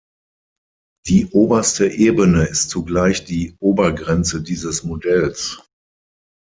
[1.07, 5.59] Die oberste Ebene ist zugleich die Obergrenze dieses Modells.